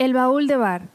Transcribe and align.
El 0.00 0.14
Baúl 0.14 0.46
de 0.46 0.56
Bar. 0.56 0.88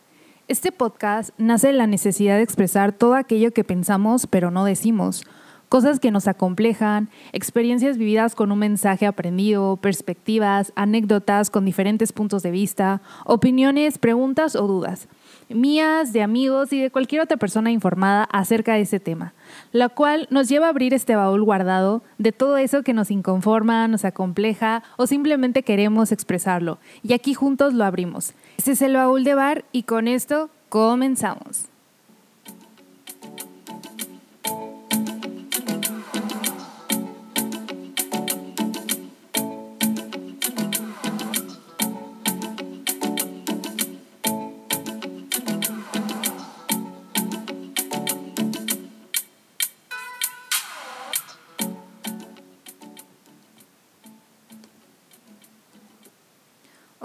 Este 0.47 0.71
podcast 0.71 1.29
nace 1.37 1.67
de 1.67 1.73
la 1.73 1.85
necesidad 1.85 2.37
de 2.37 2.41
expresar 2.41 2.91
todo 2.91 3.13
aquello 3.13 3.51
que 3.51 3.63
pensamos 3.63 4.25
pero 4.25 4.49
no 4.49 4.65
decimos, 4.65 5.25
cosas 5.69 5.99
que 5.99 6.09
nos 6.09 6.27
acomplejan, 6.27 7.11
experiencias 7.31 7.99
vividas 7.99 8.33
con 8.33 8.51
un 8.51 8.57
mensaje 8.57 9.05
aprendido, 9.05 9.77
perspectivas, 9.77 10.73
anécdotas 10.75 11.51
con 11.51 11.65
diferentes 11.65 12.13
puntos 12.13 12.41
de 12.41 12.49
vista, 12.49 13.03
opiniones, 13.25 13.99
preguntas 13.99 14.55
o 14.55 14.65
dudas 14.65 15.07
mías, 15.49 16.13
de 16.13 16.21
amigos 16.21 16.73
y 16.73 16.81
de 16.81 16.91
cualquier 16.91 17.21
otra 17.21 17.37
persona 17.37 17.71
informada 17.71 18.23
acerca 18.25 18.73
de 18.73 18.81
ese 18.81 18.99
tema, 18.99 19.33
la 19.71 19.89
cual 19.89 20.27
nos 20.31 20.49
lleva 20.49 20.67
a 20.67 20.69
abrir 20.69 20.93
este 20.93 21.15
baúl 21.15 21.43
guardado 21.43 22.03
de 22.17 22.31
todo 22.31 22.57
eso 22.57 22.83
que 22.83 22.93
nos 22.93 23.11
inconforma, 23.11 23.87
nos 23.87 24.05
acompleja 24.05 24.83
o 24.97 25.07
simplemente 25.07 25.63
queremos 25.63 26.11
expresarlo. 26.11 26.79
Y 27.03 27.13
aquí 27.13 27.33
juntos 27.33 27.73
lo 27.73 27.85
abrimos. 27.85 28.33
Este 28.57 28.71
es 28.71 28.81
el 28.81 28.95
baúl 28.95 29.23
de 29.23 29.35
bar 29.35 29.65
y 29.71 29.83
con 29.83 30.07
esto 30.07 30.49
comenzamos. 30.69 31.65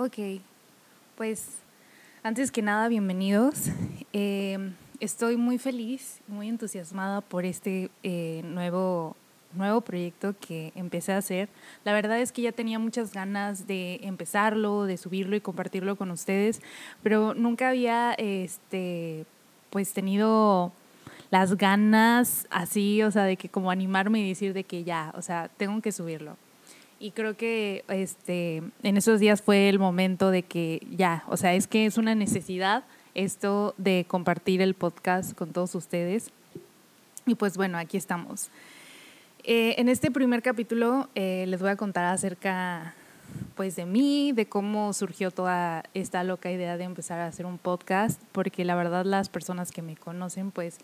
Ok, 0.03 0.17
pues 1.15 1.59
antes 2.23 2.51
que 2.51 2.63
nada, 2.63 2.89
bienvenidos. 2.89 3.67
Em, 4.15 4.73
estoy 4.99 5.37
muy 5.37 5.59
feliz, 5.59 6.23
muy 6.27 6.49
entusiasmada 6.49 7.21
por 7.21 7.45
este 7.45 7.91
eh, 8.03 8.41
nuevo, 8.47 9.15
nuevo 9.53 9.83
proyecto 9.83 10.35
que 10.41 10.73
empecé 10.75 11.13
a 11.13 11.19
hacer. 11.19 11.51
La 11.85 11.93
verdad 11.93 12.19
es 12.19 12.33
que 12.33 12.41
ya 12.41 12.53
tenía 12.53 12.79
muchas 12.79 13.13
ganas 13.13 13.67
de 13.67 14.01
empezarlo, 14.03 14.85
de 14.85 14.97
subirlo 14.97 15.37
y 15.37 15.43
compartirlo 15.43 15.97
con 15.97 16.11
ustedes, 16.11 16.63
pero 17.03 17.35
nunca 17.35 17.69
había 17.69 18.15
este, 18.15 19.27
pues 19.69 19.93
tenido 19.93 20.73
las 21.31 21.59
ganas 21.59 22.47
así, 22.49 23.03
o 23.03 23.11
sea, 23.11 23.25
de 23.25 23.37
que 23.37 23.51
como 23.51 23.71
animarme 23.71 24.21
y 24.21 24.29
decir 24.31 24.55
de 24.55 24.65
que 24.65 24.83
ya, 24.83 25.13
o 25.15 25.21
sea, 25.21 25.51
tengo 25.59 25.83
que 25.83 25.93
subirlo. 25.93 26.39
Y 27.03 27.13
creo 27.13 27.35
que 27.35 27.83
este, 27.89 28.63
en 28.83 28.97
esos 28.99 29.21
días 29.21 29.41
fue 29.41 29.71
el 29.71 29.79
momento 29.79 30.31
de 30.31 30.43
que 30.43 30.87
ya, 30.95 31.25
o 31.29 31.39
sea, 31.39 31.55
es 31.55 31.67
que 31.67 31.87
es 31.87 31.97
una 31.97 32.15
necesidad 32.15 32.85
esto 33.15 33.75
de 33.79 34.05
compartir 34.07 34.61
el 34.61 34.75
podcast 34.75 35.35
con 35.35 35.53
todos 35.53 35.75
ustedes. 35.75 36.31
Y 37.25 37.37
pues 37.37 37.57
bueno, 37.57 37.79
aquí 37.79 37.97
estamos. 37.97 38.51
Eh, 39.45 39.77
en 39.79 39.89
este 39.89 40.11
primer 40.11 40.43
capítulo 40.43 41.09
eh, 41.15 41.47
les 41.49 41.63
voy 41.63 41.71
a 41.71 41.77
contar 41.77 42.05
acerca 42.05 42.95
pues 43.55 43.77
de 43.77 43.87
mí, 43.87 44.33
de 44.33 44.47
cómo 44.47 44.93
surgió 44.93 45.31
toda 45.31 45.85
esta 45.95 46.23
loca 46.23 46.51
idea 46.51 46.77
de 46.77 46.85
empezar 46.85 47.19
a 47.21 47.29
hacer 47.29 47.47
un 47.47 47.57
podcast, 47.57 48.21
porque 48.33 48.63
la 48.67 48.75
verdad 48.75 49.07
las 49.07 49.31
personas 49.31 49.73
que 49.73 49.81
me 49.81 49.97
conocen 49.97 50.51
pues 50.51 50.77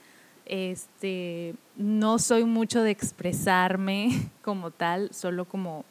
este 0.47 1.55
no 1.77 2.19
soy 2.19 2.45
mucho 2.45 2.83
de 2.83 2.91
expresarme 2.91 4.31
como 4.43 4.71
tal, 4.71 5.13
solo 5.13 5.45
como 5.45 5.85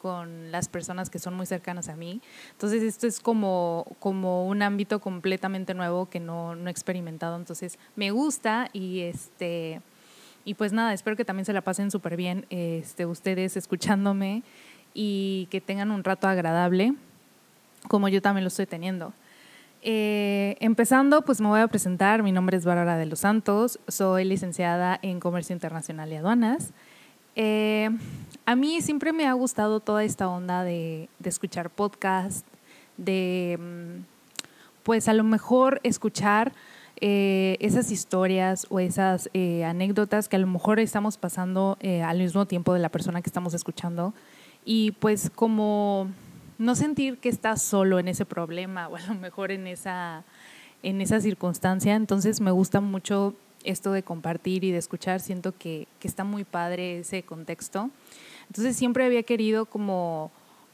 con 0.00 0.50
las 0.50 0.68
personas 0.68 1.10
que 1.10 1.18
son 1.18 1.34
muy 1.34 1.46
cercanas 1.46 1.88
a 1.88 1.96
mí. 1.96 2.20
Entonces 2.52 2.82
esto 2.82 3.06
es 3.06 3.20
como, 3.20 3.86
como 3.98 4.46
un 4.46 4.62
ámbito 4.62 5.00
completamente 5.00 5.74
nuevo 5.74 6.08
que 6.08 6.20
no, 6.20 6.54
no 6.54 6.68
he 6.68 6.70
experimentado. 6.70 7.36
Entonces 7.36 7.78
me 7.96 8.10
gusta 8.10 8.68
y 8.72 9.00
este... 9.00 9.80
Y 10.42 10.54
pues 10.54 10.72
nada, 10.72 10.94
espero 10.94 11.16
que 11.16 11.24
también 11.26 11.44
se 11.44 11.52
la 11.52 11.60
pasen 11.60 11.90
súper 11.90 12.16
bien 12.16 12.46
este, 12.48 13.04
ustedes 13.04 13.58
escuchándome 13.58 14.42
y 14.94 15.48
que 15.50 15.60
tengan 15.60 15.90
un 15.90 16.02
rato 16.02 16.28
agradable, 16.28 16.94
como 17.88 18.08
yo 18.08 18.22
también 18.22 18.44
lo 18.44 18.48
estoy 18.48 18.64
teniendo. 18.64 19.12
Eh, 19.82 20.56
empezando, 20.60 21.22
pues 21.22 21.42
me 21.42 21.48
voy 21.48 21.60
a 21.60 21.68
presentar. 21.68 22.22
Mi 22.22 22.32
nombre 22.32 22.56
es 22.56 22.64
Bárbara 22.64 22.96
de 22.96 23.04
los 23.04 23.20
Santos, 23.20 23.78
soy 23.86 24.24
licenciada 24.24 24.98
en 25.02 25.20
Comercio 25.20 25.52
Internacional 25.52 26.10
y 26.10 26.16
Aduanas. 26.16 26.72
Eh, 27.42 27.88
a 28.44 28.54
mí 28.54 28.82
siempre 28.82 29.14
me 29.14 29.26
ha 29.26 29.32
gustado 29.32 29.80
toda 29.80 30.04
esta 30.04 30.28
onda 30.28 30.62
de, 30.62 31.08
escuchar 31.24 31.70
podcast, 31.70 32.46
de 32.98 33.58
mm, 33.58 34.02
pues 34.82 35.08
a 35.08 35.14
lo 35.14 35.24
mejor 35.24 35.80
escuchar 35.82 36.52
eh, 37.00 37.56
esas 37.60 37.90
historias 37.92 38.66
o 38.68 38.78
esas 38.78 39.30
eh, 39.32 39.64
anécdotas 39.64 40.28
que 40.28 40.36
a 40.36 40.38
lo 40.38 40.48
mejor 40.48 40.80
estamos 40.80 41.16
pasando 41.16 41.78
al 42.04 42.18
mismo 42.18 42.44
tiempo 42.44 42.74
de 42.74 42.80
la 42.80 42.90
persona 42.90 43.22
que 43.22 43.30
estamos 43.30 43.54
escuchando 43.54 44.12
y 44.66 44.90
pues 44.90 45.30
como 45.34 46.08
no 46.58 46.74
sentir 46.74 47.20
que 47.20 47.30
estás 47.30 47.62
solo 47.62 47.98
en 47.98 48.08
ese 48.08 48.26
problema 48.26 48.88
o 48.88 48.96
a 48.96 49.00
lo 49.00 49.14
mejor 49.14 49.50
en 49.50 49.66
esa, 49.66 50.24
en 50.82 51.00
esa 51.00 51.22
circunstancia. 51.22 51.94
Entonces 51.94 52.42
me 52.42 52.50
gusta 52.50 52.82
mucho 52.82 53.34
esto 53.64 53.92
de 53.92 54.02
compartir 54.02 54.64
y 54.64 54.70
de 54.70 54.78
escuchar, 54.78 55.20
siento 55.20 55.56
que, 55.56 55.86
que 55.98 56.08
está 56.08 56.24
muy 56.24 56.44
padre 56.44 57.00
ese 57.00 57.22
contexto. 57.22 57.90
Entonces 58.48 58.76
siempre 58.76 59.04
había 59.04 59.22
querido 59.22 59.66
como, 59.66 60.30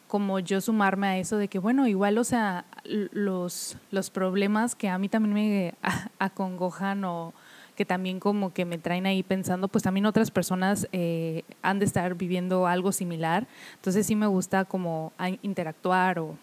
como 0.09 0.39
yo 0.39 0.61
sumarme 0.61 1.07
a 1.07 1.19
eso 1.19 1.37
de 1.37 1.49
que, 1.49 1.59
bueno, 1.59 1.87
igual, 1.87 2.19
o 2.19 2.25
sea, 2.25 2.65
los, 2.85 3.77
los 3.91 4.11
problemas 4.11 4.75
que 4.75 4.89
a 4.89 4.99
mí 4.99 5.09
también 5.09 5.35
me 5.35 5.75
acongojan 6.19 7.05
o 7.05 7.35
que 7.77 7.85
también 7.85 8.19
como 8.19 8.53
que 8.55 8.65
me 8.65 8.79
traen 8.79 9.07
ahí 9.07 9.23
pensando, 9.23 9.69
pues 9.69 9.85
también 9.85 10.07
otras 10.07 10.31
personas 10.31 10.89
eh, 10.93 11.43
han 11.61 11.79
de 11.79 11.85
estar 11.85 12.15
viviendo 12.15 12.67
algo 12.67 12.91
similar. 12.91 13.47
Entonces 13.75 14.07
sí 14.07 14.17
me 14.17 14.27
gusta 14.27 14.65
como 14.65 15.13
interactuar 15.43 16.19
o 16.19 16.37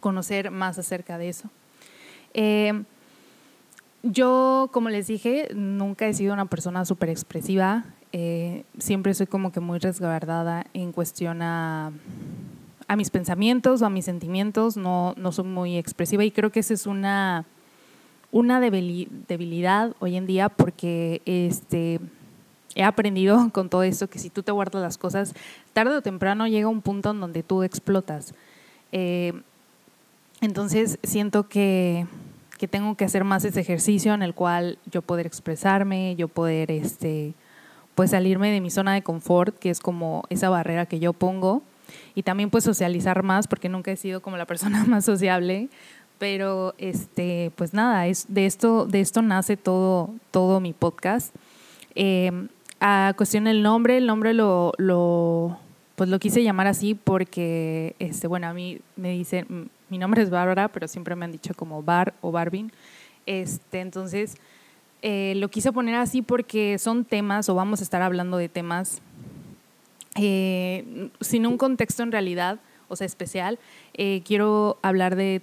conocer 0.00 0.50
más 0.50 0.78
acerca 0.78 1.16
de 1.16 1.28
eso. 1.28 1.48
Eh, 2.34 2.82
yo, 4.02 4.68
como 4.72 4.88
les 4.88 5.06
dije, 5.06 5.48
nunca 5.54 6.06
he 6.06 6.14
sido 6.14 6.32
una 6.32 6.46
persona 6.46 6.84
súper 6.84 7.08
expresiva. 7.08 7.84
Eh, 8.12 8.64
siempre 8.78 9.14
soy 9.14 9.26
como 9.26 9.52
que 9.52 9.60
muy 9.60 9.78
resguardada 9.78 10.66
en 10.74 10.92
cuestión 10.92 11.40
a, 11.42 11.92
mis 12.96 13.08
pensamientos 13.08 13.80
o 13.80 13.86
a 13.86 13.90
mis 13.90 14.04
sentimientos, 14.04 14.76
no, 14.76 15.14
no 15.16 15.32
soy 15.32 15.46
muy 15.46 15.78
expresiva 15.78 16.24
y 16.24 16.30
creo 16.30 16.52
que 16.52 16.60
esa 16.60 16.74
es 16.74 16.86
una, 16.86 17.46
una 18.32 18.60
debilidad 18.60 19.94
hoy 19.98 20.16
en 20.16 20.26
día 20.26 20.50
porque 20.50 21.22
este, 21.24 22.00
he 22.74 22.82
aprendido 22.82 23.50
con 23.52 23.70
todo 23.70 23.82
esto 23.82 24.10
que 24.10 24.18
si 24.18 24.28
tú 24.28 24.42
te 24.42 24.52
guardas 24.52 24.82
las 24.82 24.98
cosas, 24.98 25.34
tarde 25.72 25.96
o 25.96 26.02
temprano 26.02 26.46
llega 26.46 26.68
un 26.68 26.82
punto 26.82 27.12
en 27.12 27.20
donde 27.20 27.42
tú 27.42 27.62
explotas. 27.62 28.34
Eh, 28.92 29.32
entonces 30.42 30.98
siento 31.02 31.48
que, 31.48 32.06
que, 32.62 32.68
tengo 32.68 32.94
que 32.94 33.04
hacer 33.04 33.24
más 33.24 33.44
ese 33.44 33.58
ejercicio 33.58 34.14
en 34.14 34.22
el 34.22 34.34
cual 34.34 34.78
yo 34.88 35.02
poder 35.02 35.26
expresarme, 35.26 36.14
yo 36.14 36.28
poder 36.28 36.70
este, 36.70 37.34
pues 37.96 38.12
salirme 38.12 38.52
de 38.52 38.60
mi 38.60 38.70
zona 38.70 38.94
de 38.94 39.02
confort, 39.02 39.58
que 39.58 39.68
es 39.68 39.80
como 39.80 40.22
esa 40.30 40.48
barrera 40.48 40.86
que 40.86 41.00
yo 41.00 41.12
pongo, 41.12 41.64
y 42.14 42.22
también 42.22 42.50
pues 42.50 42.62
socializar 42.62 43.24
más, 43.24 43.48
porque 43.48 43.68
nunca 43.68 43.90
he 43.90 43.96
sido 43.96 44.22
como 44.22 44.36
la 44.36 44.46
persona 44.46 44.84
más 44.86 45.04
sociable, 45.04 45.70
pero 46.20 46.76
este, 46.78 47.50
pues 47.56 47.74
nada, 47.74 48.06
es, 48.06 48.26
de, 48.28 48.46
esto, 48.46 48.86
de 48.86 49.00
esto 49.00 49.22
nace 49.22 49.56
todo, 49.56 50.10
todo 50.30 50.60
mi 50.60 50.72
podcast. 50.72 51.34
Em, 51.96 52.46
a 52.78 53.12
cuestión 53.16 53.42
del 53.42 53.64
nombre, 53.64 53.96
el 53.96 54.06
nombre 54.06 54.34
lo, 54.34 54.72
lo, 54.78 55.58
pues 55.96 56.08
lo 56.08 56.20
quise 56.20 56.44
llamar 56.44 56.68
así 56.68 56.94
porque, 56.94 57.96
este, 57.98 58.28
bueno, 58.28 58.46
a 58.46 58.54
mí 58.54 58.78
me 58.94 59.10
dicen, 59.10 59.68
mi 59.92 59.98
nombre 59.98 60.22
es 60.22 60.30
Bárbara, 60.30 60.68
pero 60.68 60.88
siempre 60.88 61.14
me 61.16 61.26
han 61.26 61.32
dicho 61.32 61.52
como 61.52 61.82
Bar 61.82 62.14
o 62.22 62.32
Barbin. 62.32 62.72
Este, 63.26 63.80
entonces, 63.80 64.38
eh, 65.02 65.34
lo 65.36 65.50
quise 65.50 65.70
poner 65.70 65.96
así 65.96 66.22
porque 66.22 66.78
son 66.78 67.04
temas 67.04 67.50
o 67.50 67.54
vamos 67.54 67.80
a 67.80 67.82
estar 67.82 68.00
hablando 68.00 68.38
de 68.38 68.48
temas 68.48 69.02
eh, 70.14 71.10
sin 71.20 71.46
un 71.46 71.58
contexto 71.58 72.02
en 72.02 72.10
realidad, 72.10 72.58
o 72.88 72.96
sea, 72.96 73.04
especial. 73.04 73.58
Eh, 73.92 74.22
quiero 74.24 74.78
hablar 74.80 75.14
de, 75.14 75.42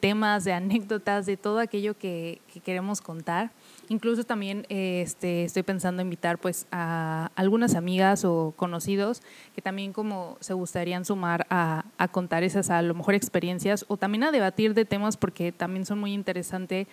temas, 0.00 0.42
de 0.42 0.52
anécdotas, 0.52 1.24
de 1.24 1.36
todo 1.36 1.60
aquello 1.60 1.96
que 1.96 2.40
queremos 2.64 3.00
contar. 3.00 3.52
Incluso 3.88 4.24
también 4.24 4.66
este, 4.68 5.44
estoy 5.44 5.62
pensando 5.62 6.02
invitar 6.02 6.38
pues 6.38 6.66
a 6.72 7.30
algunas 7.36 7.74
amigas 7.74 8.24
o 8.24 8.52
conocidos 8.56 9.22
que 9.54 9.62
también 9.62 9.92
como 9.92 10.36
se 10.40 10.54
gustarían 10.54 11.04
sumar 11.04 11.46
a, 11.50 11.84
contar 12.10 12.42
esas 12.42 12.70
a 12.70 12.82
lo 12.82 12.94
mejor 12.94 13.14
experiencias 13.14 13.84
o 13.88 13.96
también 13.96 14.24
a 14.24 14.32
debatir 14.32 14.74
de 14.74 14.84
temas 14.84 15.16
porque 15.16 15.52
también 15.52 15.86
son 15.86 15.98
muy 15.98 16.12
interesantes 16.14 16.86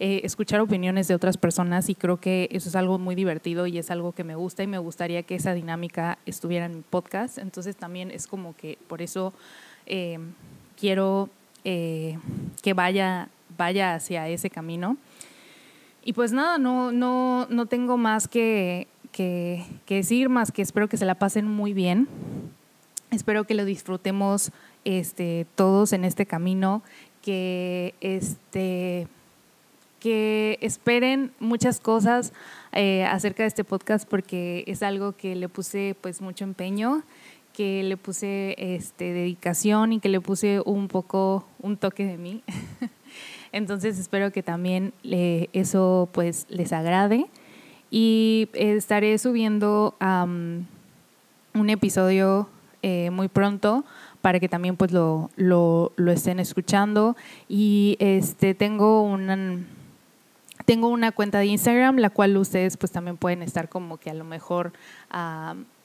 eh, 0.00 0.20
escuchar 0.24 0.60
opiniones 0.60 1.08
de 1.08 1.14
otras 1.14 1.36
personas 1.36 1.88
y 1.88 1.94
creo 1.94 2.18
que 2.18 2.48
eso 2.52 2.68
es 2.68 2.76
algo 2.76 2.98
muy 2.98 3.14
divertido 3.14 3.66
y 3.66 3.78
es 3.78 3.90
algo 3.90 4.12
que 4.12 4.24
me 4.24 4.36
gusta 4.36 4.62
y 4.62 4.66
me 4.66 4.78
gustaría 4.78 5.22
que 5.24 5.34
esa 5.34 5.54
dinámica 5.54 6.18
estuviera 6.24 6.66
en 6.66 6.76
mi 6.76 6.82
podcast. 6.82 7.38
Entonces 7.38 7.76
también 7.76 8.10
es 8.10 8.26
como 8.26 8.54
que 8.56 8.78
por 8.86 9.02
eso 9.02 9.32
eh, 9.86 10.18
quiero 10.78 11.28
eh, 11.64 12.18
que 12.62 12.74
vaya, 12.74 13.28
vaya 13.56 13.94
hacia 13.94 14.28
ese 14.28 14.50
camino. 14.50 14.96
Y 16.04 16.12
pues 16.12 16.32
nada, 16.32 16.58
no, 16.58 16.92
no, 16.92 17.46
no 17.50 17.66
tengo 17.66 17.96
más 17.96 18.28
que, 18.28 18.88
que, 19.12 19.64
decir, 19.88 20.28
más 20.28 20.52
que 20.52 20.62
espero 20.62 20.88
que 20.88 20.96
se 20.96 21.04
la 21.04 21.16
pasen 21.16 21.46
muy 21.46 21.72
bien. 21.72 22.08
Espero 23.10 23.44
que 23.44 23.54
lo 23.54 23.64
disfrutemos 23.64 24.52
este, 24.84 25.46
todos 25.54 25.92
en 25.92 26.04
este 26.04 26.26
camino, 26.26 26.82
que, 27.22 27.94
este, 28.00 29.08
que 29.98 30.58
esperen 30.60 31.32
muchas 31.40 31.80
cosas 31.80 32.32
eh, 32.72 33.04
acerca 33.04 33.42
de 33.42 33.48
este 33.48 33.64
podcast 33.64 34.08
porque 34.08 34.64
es 34.66 34.82
algo 34.82 35.12
que 35.12 35.34
le 35.34 35.48
puse 35.48 35.96
pues 36.00 36.20
mucho 36.20 36.44
empeño 36.44 37.02
que 37.58 37.82
le 37.82 37.96
puse 37.96 38.54
este, 38.56 39.12
dedicación 39.12 39.92
y 39.92 39.98
que 39.98 40.08
le 40.08 40.20
puse 40.20 40.62
un 40.64 40.86
poco 40.86 41.44
un 41.60 41.76
toque 41.76 42.04
de 42.06 42.16
mí. 42.16 42.44
Entonces 43.52 43.98
espero 43.98 44.30
que 44.32 44.42
también 44.42 44.92
eso 45.02 46.08
pues 46.12 46.46
les 46.48 46.72
agrade. 46.72 47.26
Y 47.90 48.48
estaré 48.52 49.16
subiendo 49.18 49.94
un 50.00 51.70
episodio 51.70 52.48
eh, 52.82 53.10
muy 53.10 53.28
pronto 53.28 53.84
para 54.20 54.40
que 54.40 54.48
también 54.48 54.76
pues 54.76 54.92
lo, 54.92 55.30
lo, 55.36 55.92
lo, 55.96 56.12
estén 56.12 56.38
escuchando. 56.40 57.16
Y 57.48 57.96
este 57.98 58.54
tengo 58.54 59.02
una 59.02 59.64
tengo 60.64 60.88
una 60.88 61.12
cuenta 61.12 61.38
de 61.38 61.46
Instagram 61.46 61.96
la 61.96 62.10
cual 62.10 62.36
ustedes 62.36 62.76
pues 62.76 62.92
también 62.92 63.16
pueden 63.16 63.42
estar 63.42 63.70
como 63.70 63.96
que 63.96 64.10
a 64.10 64.14
lo 64.14 64.24
mejor 64.24 64.72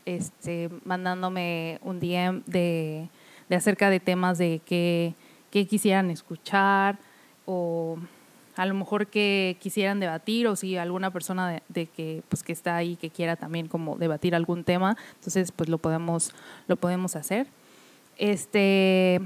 este, 0.05 0.69
mandándome 0.83 1.79
un 1.83 1.99
DM 1.99 2.43
de, 2.45 3.07
acerca 3.49 3.89
de 3.89 3.99
temas 3.99 4.37
de 4.37 4.61
que, 4.65 5.15
quisieran 5.51 6.09
escuchar 6.09 6.97
o 7.45 7.97
a 8.55 8.65
lo 8.65 8.75
mejor 8.75 9.07
que 9.07 9.57
quisieran 9.59 9.99
debatir 9.99 10.47
o 10.47 10.55
si 10.55 10.77
alguna 10.77 11.11
persona 11.11 11.61
de, 11.69 11.87
que 11.87 12.21
pues 12.29 12.43
que 12.43 12.53
está 12.53 12.75
ahí 12.75 12.95
que 12.95 13.09
quiera 13.09 13.35
también 13.35 13.67
como 13.67 13.97
debatir 13.97 14.35
algún 14.35 14.63
tema 14.63 14.95
entonces 15.15 15.51
pues 15.51 15.69
lo 15.69 15.79
podemos 15.79 16.33
lo 16.67 16.75
podemos 16.75 17.15
hacer 17.15 17.47
este 18.17 19.21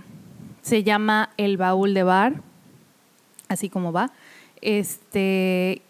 se 0.62 0.84
llama 0.84 1.32
el 1.36 1.58
baúl 1.58 1.94
de 1.94 2.04
bar 2.04 2.42
así 3.50 3.70
como 3.70 3.92
va 3.92 4.12
este 4.62 5.82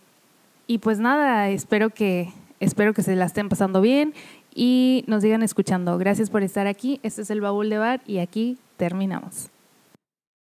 y 0.66 0.80
pues 0.80 1.00
nada 1.00 1.50
espero 1.50 1.92
que 1.92 2.30
espero 2.60 2.94
que 2.94 3.04
se 3.04 3.16
la 3.16 3.26
estén 3.26 3.50
pasando 3.50 3.82
bien 3.82 4.14
y 4.58 5.04
nos 5.06 5.22
sigan 5.22 5.44
escuchando. 5.44 6.00
Gracias 6.00 6.32
por 6.32 6.42
estar 6.42 6.66
aquí. 6.66 7.00
Este 7.04 7.22
es 7.22 7.30
el 7.30 7.42
Baúl 7.42 7.70
de 7.70 7.78
Bar 7.78 8.02
y 8.08 8.18
aquí 8.18 8.58
terminamos. 8.76 9.52